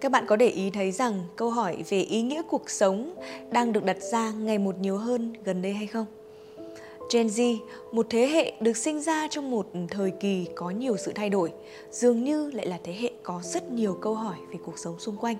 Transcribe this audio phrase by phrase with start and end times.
[0.00, 3.14] Các bạn có để ý thấy rằng câu hỏi về ý nghĩa cuộc sống
[3.50, 6.06] đang được đặt ra ngày một nhiều hơn gần đây hay không?
[7.12, 7.56] Gen Z,
[7.92, 11.52] một thế hệ được sinh ra trong một thời kỳ có nhiều sự thay đổi,
[11.90, 15.16] dường như lại là thế hệ có rất nhiều câu hỏi về cuộc sống xung
[15.16, 15.36] quanh.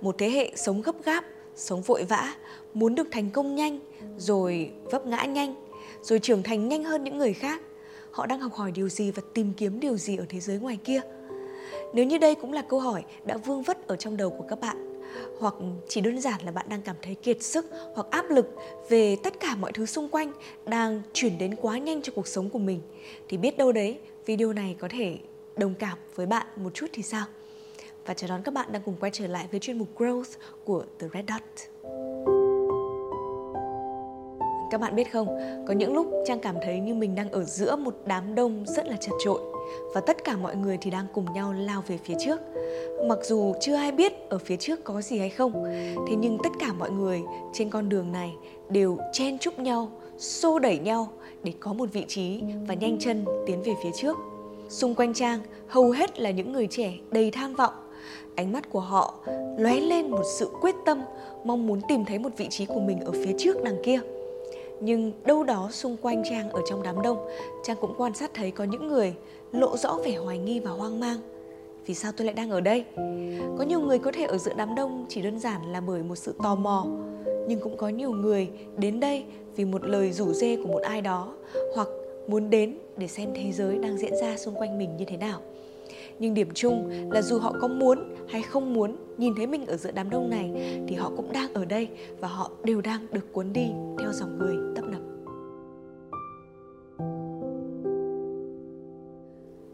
[0.00, 1.24] Một thế hệ sống gấp gáp,
[1.56, 2.34] sống vội vã,
[2.74, 3.78] muốn được thành công nhanh,
[4.18, 5.54] rồi vấp ngã nhanh,
[6.02, 7.60] rồi trưởng thành nhanh hơn những người khác.
[8.10, 10.78] Họ đang học hỏi điều gì và tìm kiếm điều gì ở thế giới ngoài
[10.84, 11.00] kia?
[11.92, 14.60] Nếu như đây cũng là câu hỏi đã vương vất ở trong đầu của các
[14.60, 14.88] bạn
[15.40, 15.54] hoặc
[15.88, 18.56] chỉ đơn giản là bạn đang cảm thấy kiệt sức hoặc áp lực
[18.88, 20.32] về tất cả mọi thứ xung quanh
[20.66, 22.80] đang chuyển đến quá nhanh cho cuộc sống của mình
[23.28, 25.18] thì biết đâu đấy video này có thể
[25.56, 27.24] đồng cảm với bạn một chút thì sao
[28.06, 30.84] và chào đón các bạn đang cùng quay trở lại với chuyên mục Growth của
[30.98, 31.42] The Red Dot.
[34.70, 35.26] Các bạn biết không,
[35.68, 38.86] có những lúc Trang cảm thấy như mình đang ở giữa một đám đông rất
[38.86, 39.40] là chật trội
[39.94, 42.40] và tất cả mọi người thì đang cùng nhau lao về phía trước.
[43.06, 45.64] Mặc dù chưa ai biết ở phía trước có gì hay không,
[46.08, 48.34] thế nhưng tất cả mọi người trên con đường này
[48.70, 51.08] đều chen chúc nhau, xô đẩy nhau
[51.42, 54.16] để có một vị trí và nhanh chân tiến về phía trước.
[54.68, 57.72] Xung quanh Trang hầu hết là những người trẻ đầy tham vọng.
[58.34, 59.14] Ánh mắt của họ
[59.58, 61.02] lóe lên một sự quyết tâm,
[61.44, 64.00] mong muốn tìm thấy một vị trí của mình ở phía trước đằng kia
[64.80, 67.28] nhưng đâu đó xung quanh trang ở trong đám đông,
[67.64, 69.14] trang cũng quan sát thấy có những người
[69.52, 71.16] lộ rõ vẻ hoài nghi và hoang mang.
[71.86, 72.84] Vì sao tôi lại đang ở đây?
[73.58, 76.16] Có nhiều người có thể ở giữa đám đông chỉ đơn giản là bởi một
[76.16, 76.86] sự tò mò.
[77.48, 79.24] Nhưng cũng có nhiều người đến đây
[79.56, 81.34] vì một lời rủ dê của một ai đó,
[81.74, 81.88] hoặc
[82.28, 85.40] muốn đến để xem thế giới đang diễn ra xung quanh mình như thế nào
[86.18, 89.76] nhưng điểm chung là dù họ có muốn hay không muốn nhìn thấy mình ở
[89.76, 90.50] giữa đám đông này,
[90.88, 91.88] thì họ cũng đang ở đây
[92.20, 93.66] và họ đều đang được cuốn đi
[93.98, 95.00] theo dòng người tấp nập.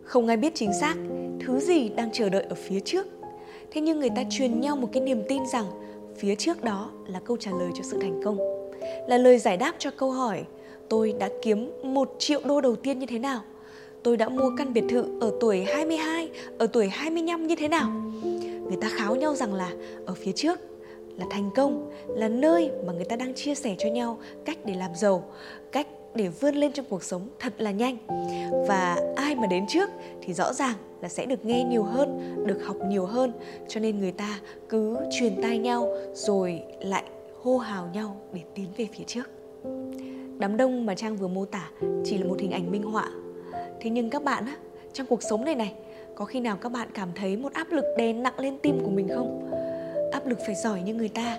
[0.05, 0.95] Không ai biết chính xác
[1.41, 3.07] thứ gì đang chờ đợi ở phía trước.
[3.71, 5.65] Thế nhưng người ta truyền nhau một cái niềm tin rằng
[6.17, 8.39] phía trước đó là câu trả lời cho sự thành công.
[9.09, 10.45] Là lời giải đáp cho câu hỏi,
[10.89, 13.41] tôi đã kiếm một triệu đô đầu tiên như thế nào?
[14.05, 17.91] Tôi đã mua căn biệt thự ở tuổi 22, ở tuổi 25 như thế nào.
[18.69, 19.73] Người ta kháo nhau rằng là
[20.07, 20.61] ở phía trước
[21.19, 24.75] là thành công, là nơi mà người ta đang chia sẻ cho nhau cách để
[24.75, 25.25] làm giàu,
[25.73, 27.97] cách để vươn lên trong cuộc sống thật là nhanh.
[28.69, 29.91] Và ai mà đến trước
[30.23, 33.33] thì rõ ràng là sẽ được nghe nhiều hơn, được học nhiều hơn,
[33.69, 37.05] cho nên người ta cứ truyền tai nhau rồi lại
[37.43, 39.31] hô hào nhau để tiến về phía trước.
[40.39, 41.71] Đám đông mà Trang vừa mô tả
[42.05, 43.11] chỉ là một hình ảnh minh họa
[43.85, 44.57] thế nhưng các bạn á,
[44.93, 45.75] trong cuộc sống này này,
[46.15, 48.91] có khi nào các bạn cảm thấy một áp lực đè nặng lên tim của
[48.91, 49.51] mình không?
[50.13, 51.39] Áp lực phải giỏi như người ta,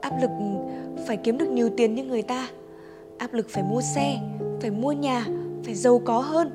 [0.00, 0.44] áp lực ừ,
[1.06, 2.48] phải kiếm được nhiều tiền như người ta,
[3.18, 4.18] áp lực phải mua xe,
[4.60, 5.26] phải mua nhà,
[5.64, 6.50] phải giàu có hơn,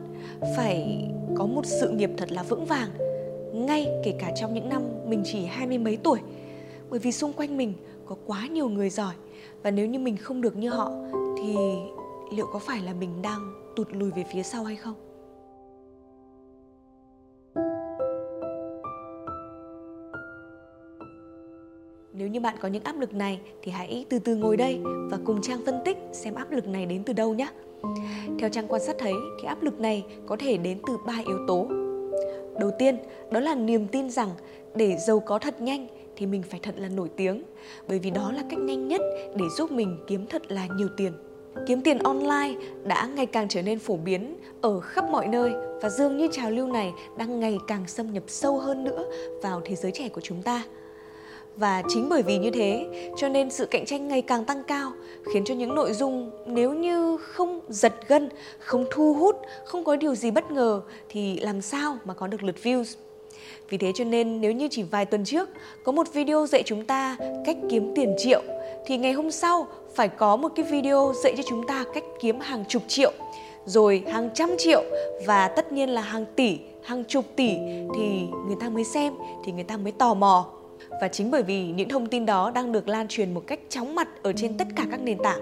[0.57, 2.89] phải có một sự nghiệp thật là vững vàng.
[3.53, 6.19] Ngay kể cả trong những năm mình chỉ hai mươi mấy tuổi,
[6.89, 7.73] bởi vì xung quanh mình
[8.05, 9.13] có quá nhiều người giỏi,
[9.63, 10.91] và nếu như mình không được như họ,
[11.37, 11.55] thì
[12.35, 14.95] liệu có phải là mình đang tụt lùi về phía sau hay không?
[22.31, 25.41] Như bạn có những áp lực này thì hãy từ từ ngồi đây và cùng
[25.41, 27.47] Trang phân tích xem áp lực này đến từ đâu nhé.
[28.39, 31.37] Theo Trang quan sát thấy thì áp lực này có thể đến từ ba yếu
[31.47, 31.67] tố.
[32.59, 32.97] Đầu tiên,
[33.31, 34.29] đó là niềm tin rằng
[34.75, 37.43] để giàu có thật nhanh thì mình phải thật là nổi tiếng,
[37.87, 39.01] bởi vì đó là cách nhanh nhất
[39.35, 41.13] để giúp mình kiếm thật là nhiều tiền.
[41.67, 42.53] Kiếm tiền online
[42.83, 46.51] đã ngày càng trở nên phổ biến ở khắp mọi nơi và dường như trào
[46.51, 49.05] lưu này đang ngày càng xâm nhập sâu hơn nữa
[49.43, 50.63] vào thế giới trẻ của chúng ta
[51.57, 54.91] và chính bởi vì như thế, cho nên sự cạnh tranh ngày càng tăng cao,
[55.33, 58.29] khiến cho những nội dung nếu như không giật gân,
[58.59, 59.35] không thu hút,
[59.65, 62.95] không có điều gì bất ngờ thì làm sao mà có được lượt views?
[63.69, 65.49] Vì thế cho nên nếu như chỉ vài tuần trước,
[65.83, 68.41] có một video dạy chúng ta cách kiếm tiền triệu,
[68.85, 72.39] thì ngày hôm sau phải có một cái video dạy cho chúng ta cách kiếm
[72.39, 73.11] hàng chục triệu,
[73.65, 74.83] rồi hàng trăm triệu
[75.25, 77.49] và tất nhiên là hàng tỷ, hàng chục tỷ
[77.95, 79.13] thì người ta mới xem,
[79.45, 80.60] thì người ta mới tò mò
[81.01, 83.95] và chính bởi vì những thông tin đó đang được lan truyền một cách chóng
[83.95, 85.39] mặt ở trên tất cả các nền tảng,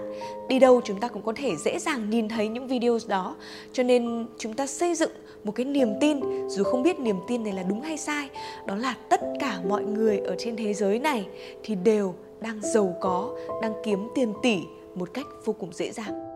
[0.48, 3.36] đi đâu chúng ta cũng có thể dễ dàng nhìn thấy những video đó.
[3.72, 5.10] Cho nên chúng ta xây dựng
[5.44, 8.28] một cái niềm tin, dù không biết niềm tin này là đúng hay sai,
[8.66, 11.26] đó là tất cả mọi người ở trên thế giới này
[11.62, 14.58] thì đều đang giàu có, đang kiếm tiền tỷ
[14.94, 16.29] một cách vô cùng dễ dàng.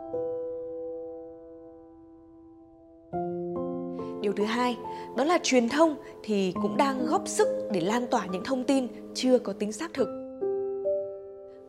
[4.36, 4.76] Thứ hai,
[5.16, 8.86] đó là truyền thông thì cũng đang góp sức để lan tỏa những thông tin
[9.14, 10.24] chưa có tính xác thực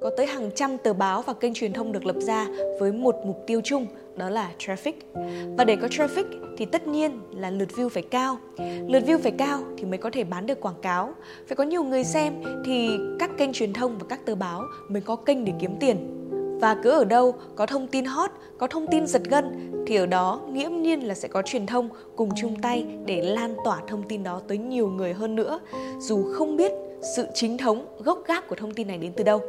[0.06, 2.47] có tới hàng trăm tờ báo và kênh truyền thông được lập ra
[2.79, 4.94] với một mục tiêu chung, đó là traffic.
[5.57, 6.23] Và để có traffic
[6.57, 8.38] thì tất nhiên là lượt view phải cao.
[8.88, 11.13] Lượt view phải cao thì mới có thể bán được quảng cáo.
[11.47, 12.33] Phải có nhiều người xem
[12.65, 12.89] thì
[13.19, 16.25] các kênh truyền thông và các tờ báo mới có kênh để kiếm tiền.
[16.59, 20.05] Và cứ ở đâu có thông tin hot, có thông tin giật gân thì ở
[20.05, 24.03] đó nghiễm nhiên là sẽ có truyền thông cùng chung tay để lan tỏa thông
[24.03, 25.59] tin đó tới nhiều người hơn nữa,
[25.99, 26.71] dù không biết
[27.15, 29.41] sự chính thống gốc gác của thông tin này đến từ đâu.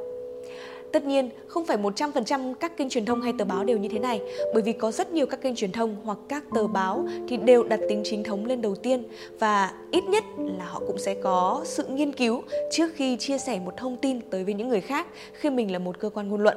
[0.96, 3.98] Tất nhiên, không phải 100% các kênh truyền thông hay tờ báo đều như thế
[3.98, 4.20] này,
[4.54, 7.64] bởi vì có rất nhiều các kênh truyền thông hoặc các tờ báo thì đều
[7.64, 9.02] đặt tính chính thống lên đầu tiên
[9.38, 13.60] và ít nhất là họ cũng sẽ có sự nghiên cứu trước khi chia sẻ
[13.64, 16.40] một thông tin tới với những người khác khi mình là một cơ quan ngôn
[16.40, 16.56] luận.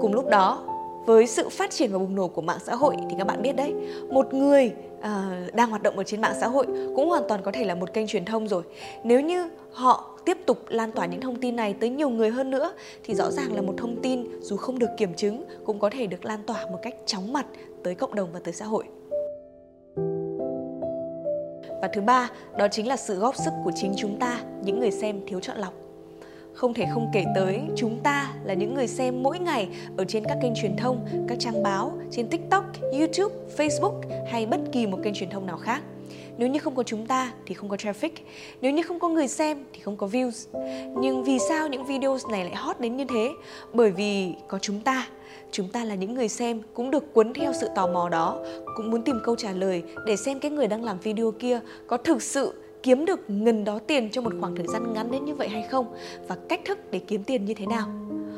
[0.00, 0.64] Cùng lúc đó,
[1.06, 3.56] với sự phát triển và bùng nổ của mạng xã hội thì các bạn biết
[3.56, 3.72] đấy,
[4.10, 6.66] một người uh, đang hoạt động ở trên mạng xã hội
[6.96, 8.62] cũng hoàn toàn có thể là một kênh truyền thông rồi.
[9.04, 12.50] Nếu như họ tiếp tục lan tỏa những thông tin này tới nhiều người hơn
[12.50, 12.72] nữa
[13.04, 16.06] thì rõ ràng là một thông tin dù không được kiểm chứng cũng có thể
[16.06, 17.46] được lan tỏa một cách chóng mặt
[17.82, 18.84] tới cộng đồng và tới xã hội.
[21.82, 24.90] Và thứ ba, đó chính là sự góp sức của chính chúng ta, những người
[24.90, 25.72] xem thiếu chọn lọc
[26.54, 30.24] không thể không kể tới chúng ta là những người xem mỗi ngày ở trên
[30.24, 34.00] các kênh truyền thông, các trang báo, trên TikTok, YouTube, Facebook
[34.30, 35.82] hay bất kỳ một kênh truyền thông nào khác.
[36.38, 38.10] Nếu như không có chúng ta thì không có traffic.
[38.60, 40.46] Nếu như không có người xem thì không có views.
[41.00, 43.32] Nhưng vì sao những video này lại hot đến như thế?
[43.72, 45.08] Bởi vì có chúng ta.
[45.50, 48.44] Chúng ta là những người xem cũng được cuốn theo sự tò mò đó,
[48.76, 51.96] Cũng muốn tìm câu trả lời để xem cái người đang làm video kia có
[51.96, 52.52] thực sự
[52.82, 55.62] kiếm được ngần đó tiền trong một khoảng thời gian ngắn đến như vậy hay
[55.70, 55.86] không
[56.28, 57.88] và cách thức để kiếm tiền như thế nào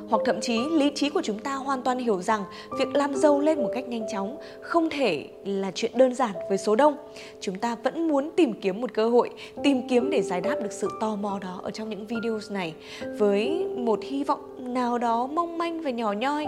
[0.09, 2.45] hoặc thậm chí lý trí của chúng ta hoàn toàn hiểu rằng
[2.79, 6.59] việc làm giàu lên một cách nhanh chóng không thể là chuyện đơn giản với
[6.59, 6.97] số đông.
[7.41, 9.31] Chúng ta vẫn muốn tìm kiếm một cơ hội,
[9.63, 12.75] tìm kiếm để giải đáp được sự tò mò đó ở trong những video này.
[13.19, 16.47] Với một hy vọng nào đó mong manh và nhỏ nhoi,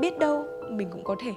[0.00, 1.30] biết đâu mình cũng có thể.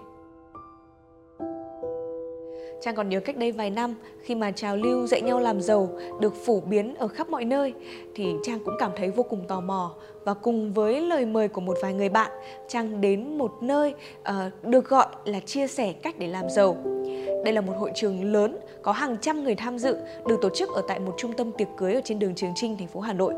[2.82, 5.90] Trang còn nhớ cách đây vài năm khi mà trào lưu dạy nhau làm giàu
[6.20, 7.74] được phổ biến ở khắp mọi nơi
[8.16, 9.96] thì Trang cũng cảm thấy vô cùng tò mò
[10.26, 12.32] và cùng với lời mời của một vài người bạn
[12.68, 16.78] Trang đến một nơi uh, được gọi là chia sẻ cách để làm giàu.
[17.46, 19.98] Đây là một hội trường lớn có hàng trăm người tham dự
[20.28, 22.78] được tổ chức ở tại một trung tâm tiệc cưới ở trên đường Trường Trinh,
[22.78, 23.34] thành phố Hà Nội.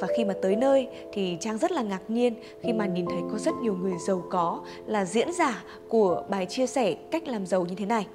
[0.00, 3.20] Và khi mà tới nơi thì Trang rất là ngạc nhiên khi mà nhìn thấy
[3.32, 7.46] có rất nhiều người giàu có là diễn giả của bài chia sẻ cách làm
[7.46, 8.06] giàu như thế này.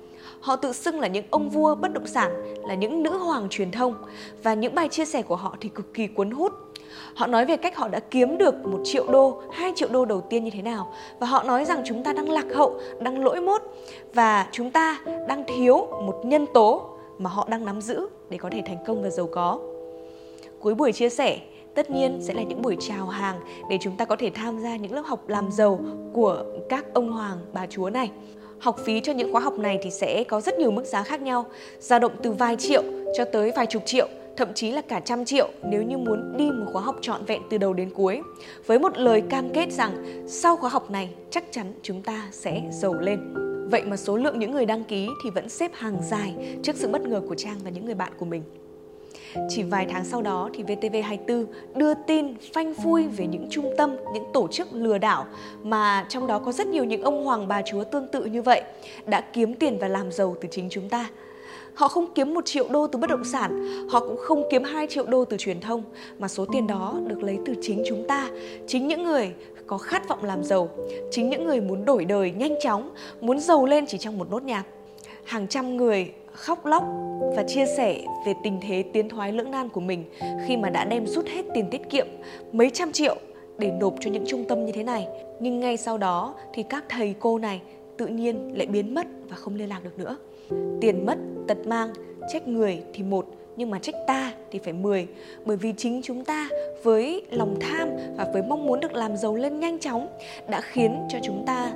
[0.42, 2.32] Họ tự xưng là những ông vua bất động sản,
[2.68, 3.96] là những nữ hoàng truyền thông
[4.44, 6.54] và những bài chia sẻ của họ thì cực kỳ cuốn hút.
[7.16, 10.22] Họ nói về cách họ đã kiếm được một triệu đô, 2 triệu đô đầu
[10.22, 13.42] tiên như thế nào và họ nói rằng chúng ta đang lạc hậu, đang lỗi
[13.42, 13.62] mốt
[14.14, 18.50] và chúng ta đang thiếu một nhân tố mà họ đang nắm giữ để có
[18.52, 19.60] thể thành công và giàu có.
[20.60, 21.40] Cuối buổi chia sẻ,
[21.76, 23.40] tất nhiên sẽ là những buổi chào hàng
[23.70, 25.80] để chúng ta có thể tham gia những lớp học làm giàu
[26.14, 28.12] của các ông hoàng bà chúa này
[28.60, 31.22] học phí cho những khóa học này thì sẽ có rất nhiều mức giá khác
[31.22, 31.46] nhau,
[31.80, 32.84] dao động từ vài triệu
[33.18, 34.08] cho tới vài chục triệu,
[34.38, 37.42] thậm chí là cả trăm triệu nếu như muốn đi một khóa học trọn vẹn
[37.50, 38.22] từ đầu đến cuối.
[38.66, 42.62] Với một lời cam kết rằng sau khóa học này chắc chắn chúng ta sẽ
[42.72, 43.20] giàu lên.
[43.72, 46.88] Vậy mà số lượng những người đăng ký thì vẫn xếp hàng dài trước sự
[46.88, 48.44] bất ngờ của Trang và những người bạn của mình.
[49.50, 51.46] Chỉ vài tháng sau đó thì VTV24
[51.76, 55.26] đưa tin phanh phui về những trung tâm, những tổ chức lừa đảo
[55.64, 58.62] mà trong đó có rất nhiều những ông hoàng bà chúa tương tự như vậy
[59.06, 61.10] đã kiếm tiền và làm giàu từ chính chúng ta.
[61.74, 64.88] Họ không kiếm một triệu đô từ bất động sản, họ cũng không kiếm 2
[64.88, 65.84] triệu đô từ truyền thông,
[66.20, 68.30] mà số tiền đó được lấy từ chính chúng ta,
[68.68, 69.34] chính những người
[69.68, 70.70] có khát vọng làm giàu,
[71.12, 72.90] chính những người muốn đổi đời nhanh chóng,
[73.22, 74.64] muốn giàu lên chỉ trong một nốt nhạc.
[75.30, 76.84] Hàng trăm người khóc lóc
[77.36, 80.06] và chia sẻ về tình thế tiến thoái lưỡng nan của mình
[80.48, 82.08] khi mà đã đem rút hết tiền tiết kiệm
[82.52, 83.16] mấy trăm triệu
[83.58, 85.08] để nộp cho những trung tâm như thế này.
[85.40, 87.62] Nhưng ngay sau đó thì các thầy cô này
[87.98, 90.18] tự nhiên lại biến mất và không liên lạc được nữa.
[90.82, 91.18] Tiền mất,
[91.48, 91.90] tật mang,
[92.34, 95.08] trách người thì một, nhưng mà trách ta thì phải 10
[95.46, 96.50] bởi vì chính chúng ta
[96.84, 100.08] với lòng tham và với mong muốn được làm giàu lên nhanh chóng
[100.48, 101.72] đã khiến cho chúng ta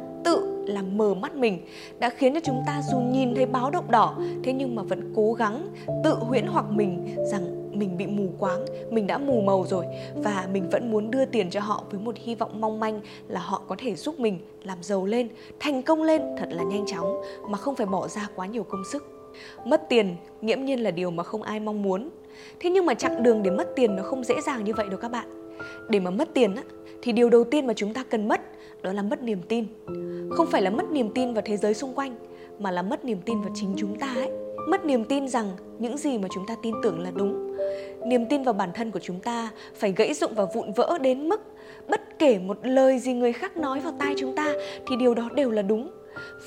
[0.65, 1.60] làm mờ mắt mình
[2.00, 5.13] đã khiến cho chúng ta dù nhìn thấy báo động đỏ thế nhưng mà vẫn
[5.15, 5.67] cố gắng
[6.03, 10.48] tự huyễn hoặc mình rằng mình bị mù quáng, mình đã mù màu rồi và
[10.53, 13.62] mình vẫn muốn đưa tiền cho họ với một hy vọng mong manh là họ
[13.67, 15.27] có thể giúp mình làm giàu lên,
[15.60, 18.84] thành công lên thật là nhanh chóng mà không phải bỏ ra quá nhiều công
[18.91, 19.32] sức.
[19.65, 22.10] Mất tiền nghiễm nhiên là điều mà không ai mong muốn.
[22.60, 25.00] Thế nhưng mà chặng đường để mất tiền nó không dễ dàng như vậy đâu
[25.01, 25.58] các bạn.
[25.89, 26.63] Để mà mất tiền á,
[27.01, 28.41] thì điều đầu tiên mà chúng ta cần mất
[28.83, 29.65] đó là mất niềm tin.
[30.29, 32.15] Không phải là mất niềm tin vào thế giới xung quanh,
[32.59, 34.29] mà là mất niềm tin vào chính chúng ta ấy.
[34.69, 35.47] Mất niềm tin rằng
[35.79, 37.57] những gì mà chúng ta tin tưởng là đúng.
[38.05, 41.29] niềm tin vào bản thân của chúng ta phải gãy rụng và vụn vỡ đến
[41.29, 41.41] mức
[41.87, 44.53] bất kể một lời gì người khác nói vào tai chúng ta
[44.87, 45.91] thì điều đó đều là đúng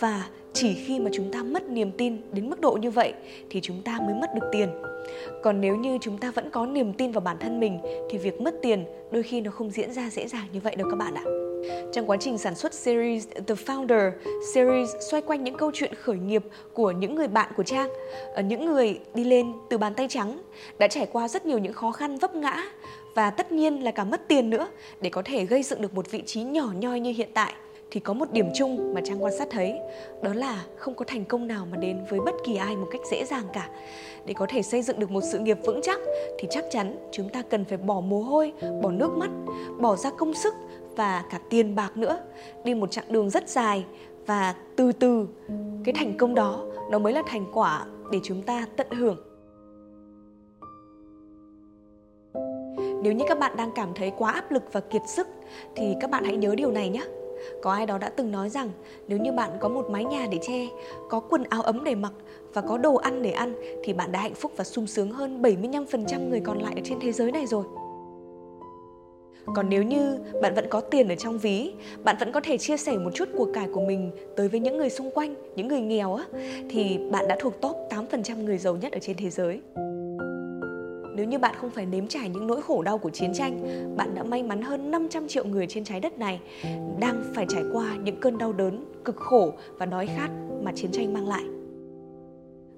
[0.00, 3.12] và chỉ khi mà chúng ta mất niềm tin đến mức độ như vậy
[3.50, 4.69] thì chúng ta mới mất được tiền
[5.43, 7.78] còn nếu như chúng ta vẫn có niềm tin vào bản thân mình
[8.11, 10.88] thì việc mất tiền đôi khi nó không diễn ra dễ dàng như vậy đâu
[10.90, 11.46] các bạn ạ
[11.93, 14.11] trong quá trình sản xuất series The Founder,
[14.55, 17.89] series xoay quanh những câu chuyện khởi nghiệp của những người bạn của Trang,
[18.35, 20.43] ờ, những người đi lên từ bàn tay trắng,
[20.79, 22.63] đã trải qua rất nhiều những khó khăn vấp ngã
[23.15, 24.69] và tất nhiên là cả mất tiền nữa
[25.01, 27.55] để có thể gây dựng được một vị trí nhỏ nhoi như hiện tại.
[27.91, 29.75] Thì có một điểm chung mà trang quan sát thấy
[30.23, 33.01] đó là không có thành công nào mà đến với bất kỳ ai một cách
[33.11, 33.69] dễ dàng cả.
[34.27, 35.99] Để có thể xây dựng được một sự nghiệp vững chắc
[36.39, 39.31] thì chắc chắn chúng ta cần phải bỏ mồ hôi bỏ nước mắt
[39.79, 40.55] bỏ ra công sức
[40.97, 42.19] và cả tiền bạc nữa.
[42.65, 43.85] Đi một chặng đường rất dài
[44.26, 45.29] và từ từ
[45.85, 49.17] cái thành công đó nó mới là thành quả để chúng ta tận hưởng.
[53.03, 55.29] Nếu như các bạn đang cảm thấy quá áp lực và kiệt sức
[55.76, 57.05] thì các bạn hãy nhớ điều này nhé.
[57.62, 58.71] Có ai đó đã từng nói rằng
[59.09, 60.69] nếu như bạn có một mái nhà để che,
[61.09, 62.12] có quần áo ấm để mặc
[62.55, 65.43] và có đồ ăn để ăn thì bạn đã hạnh phúc và sung sướng hơn
[65.43, 67.65] 75% người còn lại ở trên thế giới này rồi.
[69.55, 71.73] Còn nếu như bạn vẫn có tiền ở trong ví,
[72.05, 74.79] bạn vẫn có thể chia sẻ một chút của cải của mình tới với những
[74.79, 76.25] người xung quanh, những người nghèo á,
[76.71, 79.61] thì bạn đã thuộc top 8% người giàu nhất ở trên thế giới.
[81.17, 83.61] Nếu như bạn không phải nếm trải những nỗi khổ đau của chiến tranh,
[83.97, 86.41] bạn đã may mắn hơn 500 triệu người trên trái đất này
[87.00, 90.29] đang phải trải qua những cơn đau đớn, cực khổ và đói khát
[90.62, 91.45] mà chiến tranh mang lại.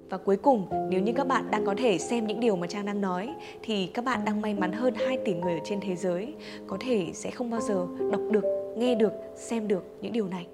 [0.09, 2.85] Và cuối cùng, nếu như các bạn đang có thể xem những điều mà Trang
[2.85, 3.29] đang nói
[3.63, 6.33] thì các bạn đang may mắn hơn 2 tỷ người ở trên thế giới
[6.67, 8.43] có thể sẽ không bao giờ đọc được,
[8.77, 10.47] nghe được, xem được những điều này.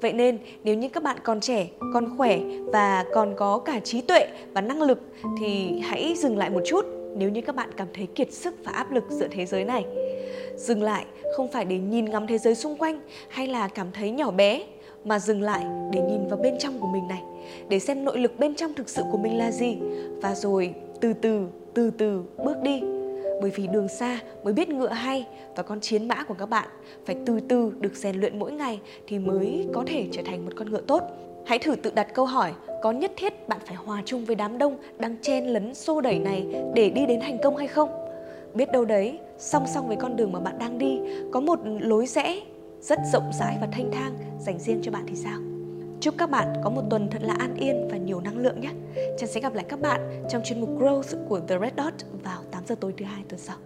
[0.00, 4.00] Vậy nên nếu như các bạn còn trẻ, còn khỏe và còn có cả trí
[4.00, 5.00] tuệ và năng lực
[5.40, 6.86] thì hãy dừng lại một chút
[7.16, 9.84] nếu như các bạn cảm thấy kiệt sức và áp lực giữa thế giới này.
[10.56, 11.04] Dừng lại
[11.36, 14.62] không phải để nhìn ngắm thế giới xung quanh hay là cảm thấy nhỏ bé
[15.04, 17.22] mà dừng lại để nhìn vào bên trong của mình này,
[17.68, 19.78] để xem nội lực bên trong thực sự của mình là gì
[20.22, 22.82] và rồi từ từ từ từ bước đi
[23.40, 25.26] bởi vì đường xa mới biết ngựa hay
[25.56, 26.68] và con chiến mã của các bạn
[27.06, 30.52] phải từ từ được rèn luyện mỗi ngày thì mới có thể trở thành một
[30.56, 31.02] con ngựa tốt.
[31.46, 32.52] Hãy thử tự đặt câu hỏi
[32.82, 36.18] có nhất thiết bạn phải hòa chung với đám đông đang chen lấn xô đẩy
[36.18, 37.88] này để đi đến thành công hay không?
[38.54, 40.98] Biết đâu đấy, song song với con đường mà bạn đang đi
[41.32, 42.40] có một lối rẽ
[42.80, 45.57] rất rộng rãi và thanh thang dành riêng cho bạn thì sao?
[46.00, 48.70] Chúc các bạn có một tuần thật là an yên và nhiều năng lượng nhé.
[49.18, 52.42] ฉัน sẽ gặp lại các bạn trong chuyên mục Growth của The Red Dot vào
[52.50, 53.56] 8 giờ tối thứ hai tuần sau.